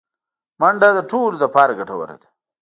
منډه 0.59 0.89
د 0.97 0.99
ټولو 1.11 1.35
لپاره 1.43 1.77
ګټوره 1.79 2.15
ده 2.21 2.27